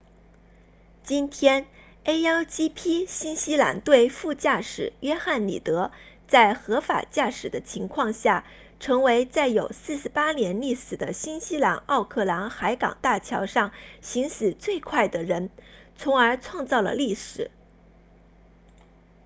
[1.03, 1.67] 今天
[2.05, 5.91] a1gp 新西兰队副驾驶约翰里德 jonny reid
[6.27, 8.43] 在合法驾驶的情况下
[8.79, 15.51] 成为在有48年历史的新西兰奥克兰海港大桥上行驶最快的人
[15.95, 17.51] 从而创造了历史